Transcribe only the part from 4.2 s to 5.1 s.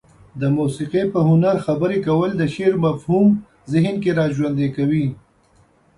ژوندى کوي.